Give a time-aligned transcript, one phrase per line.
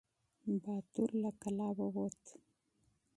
[0.63, 2.23] باتور له کلا ووت.